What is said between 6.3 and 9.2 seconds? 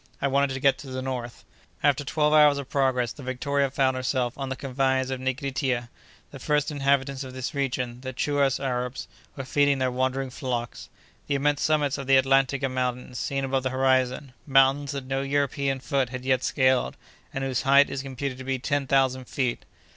The first inhabitants of this region, the Chouas Arabs,